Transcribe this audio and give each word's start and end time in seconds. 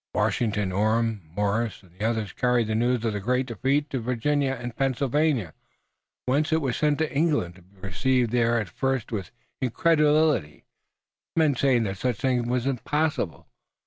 Washington, 0.15 0.71
Orme, 0.71 1.21
Morris 1.35 1.83
and 1.83 1.91
the 1.91 2.03
others 2.03 2.33
carried 2.33 2.65
the 2.65 2.73
news 2.73 3.05
of 3.05 3.13
the 3.13 3.19
great 3.19 3.45
defeat 3.45 3.87
to 3.91 3.99
Virginia 3.99 4.57
and 4.59 4.75
Pennsylvania, 4.75 5.53
whence 6.25 6.51
it 6.51 6.59
was 6.59 6.75
sent 6.75 6.97
to 6.97 7.13
England, 7.13 7.53
to 7.53 7.61
be 7.61 7.79
received 7.81 8.31
there 8.31 8.59
at 8.59 8.67
first 8.67 9.11
with 9.11 9.29
incredulity, 9.61 10.65
men 11.35 11.55
saying 11.55 11.83
that 11.83 11.97
such 11.99 12.17
a 12.17 12.21
thing 12.21 12.49
was 12.49 12.65
impossible. 12.65 13.47